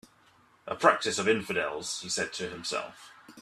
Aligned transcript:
"A 0.65 0.73
practice 0.75 1.19
of 1.19 1.27
infidels," 1.29 2.01
he 2.01 2.09
said 2.09 2.33
to 2.33 2.49
himself. 2.49 3.11